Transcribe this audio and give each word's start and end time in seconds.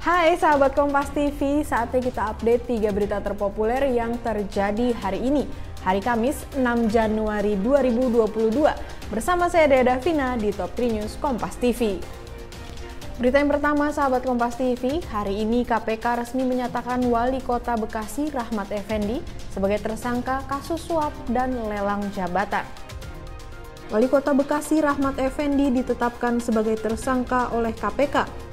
Hai 0.00 0.32
sahabat 0.40 0.72
Kompas 0.72 1.12
TV, 1.12 1.60
saatnya 1.60 2.00
kita 2.00 2.32
update 2.32 2.64
3 2.72 2.88
berita 2.88 3.20
terpopuler 3.20 3.84
yang 3.92 4.16
terjadi 4.24 4.96
hari 4.96 5.20
ini, 5.20 5.44
hari 5.84 6.00
Kamis 6.00 6.40
6 6.56 6.88
Januari 6.88 7.52
2022. 7.60 8.64
Bersama 9.12 9.52
saya 9.52 9.68
Dea 9.68 9.84
Davina 9.84 10.40
di 10.40 10.56
Top 10.56 10.72
3 10.72 10.96
News 10.96 11.20
Kompas 11.20 11.60
TV. 11.60 12.00
Berita 13.20 13.44
yang 13.44 13.52
pertama, 13.52 13.92
sahabat 13.92 14.24
Kompas 14.24 14.56
TV, 14.56 15.04
hari 15.12 15.44
ini 15.44 15.68
KPK 15.68 16.24
resmi 16.24 16.48
menyatakan 16.48 17.04
Wali 17.04 17.44
Kota 17.44 17.76
Bekasi 17.76 18.32
Rahmat 18.32 18.72
Effendi 18.72 19.20
sebagai 19.52 19.84
tersangka 19.84 20.48
kasus 20.48 20.80
suap 20.80 21.12
dan 21.28 21.52
lelang 21.68 22.00
jabatan. 22.16 22.64
Wali 23.92 24.08
Kota 24.08 24.32
Bekasi 24.32 24.80
Rahmat 24.80 25.20
Effendi 25.20 25.68
ditetapkan 25.68 26.40
sebagai 26.40 26.80
tersangka 26.80 27.52
oleh 27.52 27.76
KPK 27.76 28.48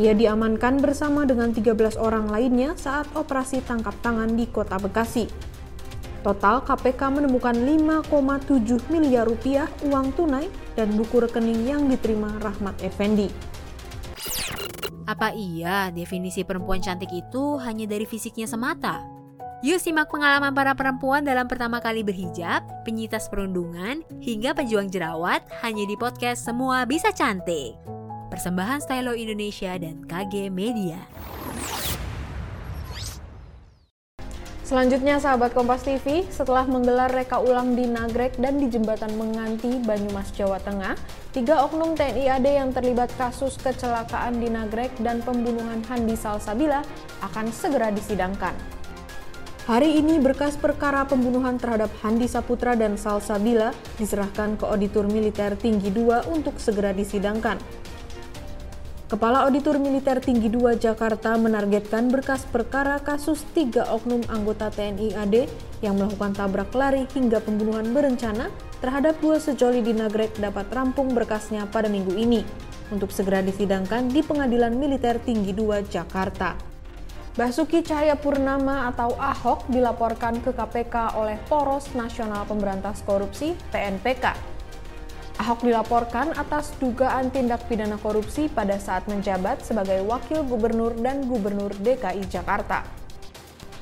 ia 0.00 0.16
diamankan 0.16 0.80
bersama 0.80 1.28
dengan 1.28 1.52
13 1.52 2.00
orang 2.00 2.32
lainnya 2.32 2.72
saat 2.80 3.04
operasi 3.12 3.60
tangkap 3.68 3.92
tangan 4.00 4.32
di 4.32 4.48
kota 4.48 4.80
Bekasi. 4.80 5.28
Total 6.22 6.62
KPK 6.62 7.18
menemukan 7.18 7.52
5,7 7.52 8.88
miliar 8.88 9.26
rupiah 9.26 9.66
uang 9.84 10.14
tunai 10.14 10.46
dan 10.78 10.94
buku 10.94 11.18
rekening 11.18 11.66
yang 11.66 11.90
diterima 11.90 12.30
Rahmat 12.40 12.78
Effendi. 12.80 13.28
Apa 15.02 15.34
iya 15.34 15.90
definisi 15.90 16.46
perempuan 16.46 16.78
cantik 16.78 17.10
itu 17.10 17.58
hanya 17.60 17.90
dari 17.90 18.06
fisiknya 18.06 18.46
semata? 18.46 19.02
Yuk 19.62 19.78
simak 19.78 20.10
pengalaman 20.10 20.54
para 20.54 20.74
perempuan 20.74 21.22
dalam 21.22 21.46
pertama 21.46 21.78
kali 21.78 22.02
berhijab, 22.02 22.66
penyitas 22.82 23.30
perundungan, 23.30 24.02
hingga 24.18 24.54
pejuang 24.58 24.90
jerawat 24.90 25.42
hanya 25.62 25.86
di 25.86 25.94
podcast 25.94 26.46
Semua 26.46 26.82
Bisa 26.82 27.14
Cantik. 27.14 28.01
Persembahan 28.32 28.80
Stylo 28.80 29.12
Indonesia 29.12 29.76
dan 29.76 30.08
KG 30.08 30.48
Media. 30.48 30.96
Selanjutnya 34.64 35.20
sahabat 35.20 35.52
Kompas 35.52 35.84
TV, 35.84 36.24
setelah 36.32 36.64
menggelar 36.64 37.12
reka 37.12 37.36
ulang 37.36 37.76
di 37.76 37.84
Nagrek 37.84 38.40
dan 38.40 38.56
di 38.56 38.72
Jembatan 38.72 39.20
Menganti, 39.20 39.84
Banyumas, 39.84 40.32
Jawa 40.32 40.56
Tengah, 40.64 40.96
tiga 41.36 41.60
oknum 41.60 41.92
TNI 41.92 42.40
AD 42.40 42.46
yang 42.48 42.72
terlibat 42.72 43.12
kasus 43.20 43.60
kecelakaan 43.60 44.40
di 44.40 44.48
Nagrek 44.48 44.96
dan 45.04 45.20
pembunuhan 45.20 45.84
Handi 45.84 46.16
Salsabila 46.16 46.80
akan 47.20 47.52
segera 47.52 47.92
disidangkan. 47.92 48.56
Hari 49.68 50.00
ini 50.00 50.16
berkas 50.16 50.56
perkara 50.56 51.04
pembunuhan 51.04 51.60
terhadap 51.60 51.92
Handi 52.00 52.24
Saputra 52.24 52.80
dan 52.80 52.96
Salsabila 52.96 53.76
diserahkan 54.00 54.56
ke 54.56 54.64
Auditor 54.64 55.04
Militer 55.04 55.52
Tinggi 55.60 55.92
2 55.92 56.32
untuk 56.32 56.56
segera 56.56 56.96
disidangkan. 56.96 57.60
Kepala 59.12 59.44
Auditor 59.44 59.76
Militer 59.76 60.24
Tinggi 60.24 60.48
2 60.48 60.80
Jakarta 60.80 61.36
menargetkan 61.36 62.08
berkas 62.08 62.48
perkara 62.48 62.96
kasus 62.96 63.44
tiga 63.52 63.84
oknum 63.92 64.24
anggota 64.32 64.72
TNI 64.72 65.12
AD 65.12 65.52
yang 65.84 66.00
melakukan 66.00 66.32
tabrak 66.32 66.72
lari 66.72 67.04
hingga 67.12 67.44
pembunuhan 67.44 67.92
berencana 67.92 68.48
terhadap 68.80 69.20
dua 69.20 69.36
sejoli 69.36 69.84
di 69.84 69.92
Nagrek 69.92 70.40
dapat 70.40 70.64
rampung 70.72 71.12
berkasnya 71.12 71.68
pada 71.68 71.92
minggu 71.92 72.16
ini 72.16 72.40
untuk 72.88 73.12
segera 73.12 73.44
disidangkan 73.44 74.08
di 74.08 74.24
Pengadilan 74.24 74.72
Militer 74.72 75.20
Tinggi 75.20 75.52
2 75.52 75.92
Jakarta. 75.92 76.56
Basuki 77.36 77.84
Cahayapurnama 77.84 78.96
atau 78.96 79.12
Ahok 79.20 79.68
dilaporkan 79.68 80.40
ke 80.40 80.56
KPK 80.56 81.20
oleh 81.20 81.36
Poros 81.52 81.92
Nasional 81.92 82.48
Pemberantas 82.48 83.04
Korupsi 83.04 83.52
(PNPK) 83.76 84.51
Ahok 85.42 85.66
dilaporkan 85.66 86.38
atas 86.38 86.70
dugaan 86.78 87.34
tindak 87.34 87.66
pidana 87.66 87.98
korupsi 87.98 88.46
pada 88.46 88.78
saat 88.78 89.10
menjabat 89.10 89.66
sebagai 89.66 89.98
Wakil 90.06 90.46
Gubernur 90.46 90.94
dan 90.94 91.26
Gubernur 91.26 91.74
DKI 91.82 92.30
Jakarta. 92.30 92.86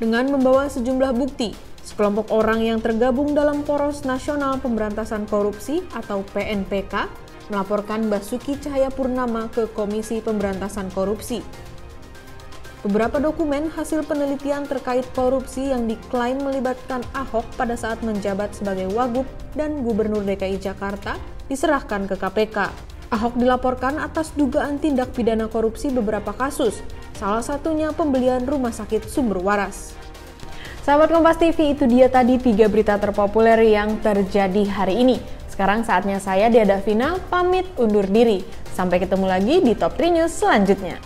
Dengan 0.00 0.32
membawa 0.32 0.72
sejumlah 0.72 1.12
bukti, 1.12 1.52
sekelompok 1.84 2.32
orang 2.32 2.64
yang 2.64 2.80
tergabung 2.80 3.36
dalam 3.36 3.60
Poros 3.60 4.08
Nasional 4.08 4.56
Pemberantasan 4.56 5.28
Korupsi 5.28 5.84
atau 5.92 6.24
PNPK 6.32 7.12
melaporkan 7.52 8.08
Basuki 8.08 8.56
Cahayapurnama 8.56 9.52
ke 9.52 9.68
Komisi 9.76 10.24
Pemberantasan 10.24 10.88
Korupsi. 10.96 11.44
Beberapa 12.80 13.20
dokumen 13.20 13.68
hasil 13.68 14.08
penelitian 14.08 14.64
terkait 14.64 15.04
korupsi 15.12 15.68
yang 15.68 15.84
diklaim 15.84 16.40
melibatkan 16.40 17.04
Ahok 17.12 17.44
pada 17.60 17.76
saat 17.76 18.00
menjabat 18.00 18.56
sebagai 18.56 18.88
Wagub 18.96 19.28
dan 19.52 19.84
Gubernur 19.84 20.24
DKI 20.24 20.56
Jakarta 20.56 21.20
diserahkan 21.50 22.06
ke 22.06 22.14
KPK. 22.14 22.70
Ahok 23.10 23.34
dilaporkan 23.34 23.98
atas 23.98 24.30
dugaan 24.38 24.78
tindak 24.78 25.10
pidana 25.10 25.50
korupsi 25.50 25.90
beberapa 25.90 26.30
kasus, 26.30 26.78
salah 27.18 27.42
satunya 27.42 27.90
pembelian 27.90 28.46
rumah 28.46 28.70
sakit 28.70 29.10
sumber 29.10 29.42
waras. 29.42 29.98
Sahabat 30.86 31.10
Kompas 31.10 31.36
TV, 31.36 31.74
itu 31.74 31.84
dia 31.90 32.06
tadi 32.06 32.38
tiga 32.38 32.70
berita 32.70 32.96
terpopuler 32.96 33.58
yang 33.66 33.98
terjadi 33.98 34.64
hari 34.70 35.02
ini. 35.02 35.18
Sekarang 35.50 35.84
saatnya 35.84 36.16
saya, 36.22 36.48
Dia 36.48 36.64
Davina, 36.64 37.20
pamit 37.28 37.68
undur 37.76 38.06
diri. 38.06 38.40
Sampai 38.72 38.96
ketemu 38.96 39.26
lagi 39.28 39.60
di 39.60 39.76
Top 39.76 39.98
3 39.98 40.08
News 40.08 40.32
selanjutnya. 40.32 40.96